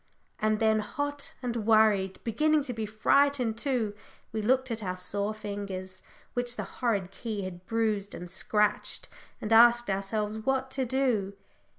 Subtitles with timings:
[0.39, 3.93] And then, hot and worried, beginning to be frightened too,
[4.31, 6.01] we looked at our sore fingers,
[6.33, 9.09] which the horrid key had bruised and scratched,
[9.39, 11.33] and asked ourselves what to do.